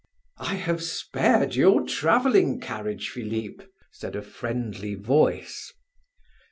"I 0.39 0.55
have 0.55 0.81
spared 0.81 1.53
your 1.53 1.85
traveling 1.85 2.59
carriage, 2.59 3.09
Philip," 3.11 3.71
said 3.91 4.15
a 4.15 4.23
friendly 4.23 4.95
voice. 4.95 5.71